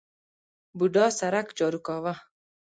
بوډا 0.77 1.05
سرک 1.19 1.47
جارو 1.57 1.79
کاوه. 1.87 2.13